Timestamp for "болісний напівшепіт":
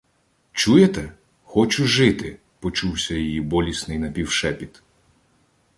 3.41-4.83